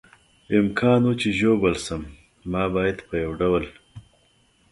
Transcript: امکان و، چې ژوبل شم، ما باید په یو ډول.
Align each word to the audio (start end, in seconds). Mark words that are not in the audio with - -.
امکان 0.59 1.01
و، 1.07 1.11
چې 1.21 1.29
ژوبل 1.39 1.75
شم، 1.85 2.01
ما 2.51 2.63
باید 2.75 2.97
په 3.07 3.15
یو 3.23 3.31
ډول. 3.39 3.63